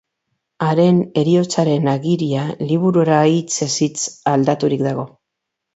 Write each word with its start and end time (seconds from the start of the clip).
Haren 0.67 1.01
heriotzaren 1.21 1.91
agiria 1.93 2.47
liburura 2.73 3.23
hitzez 3.35 3.73
hitz 3.89 3.95
aldaturik 4.35 4.89
dago. 4.93 5.11